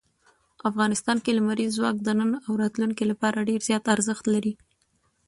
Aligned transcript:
افغانستان 0.69 1.17
کې 1.23 1.35
لمریز 1.37 1.71
ځواک 1.77 1.97
د 2.03 2.09
نن 2.19 2.31
او 2.45 2.51
راتلونکي 2.61 3.03
لپاره 3.11 3.45
ډېر 3.49 3.61
زیات 3.69 3.85
ارزښت 3.95 4.25
لري. 4.33 4.53